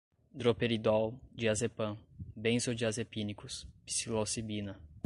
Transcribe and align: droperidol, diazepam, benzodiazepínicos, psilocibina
droperidol, 0.41 1.13
diazepam, 1.35 1.95
benzodiazepínicos, 2.35 3.67
psilocibina 3.85 4.79